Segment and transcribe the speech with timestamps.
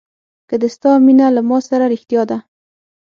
[0.49, 2.37] که د ستا مینه له ما سره رښتیا ده.